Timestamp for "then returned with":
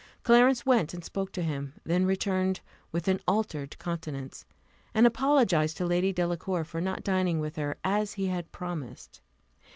1.83-3.07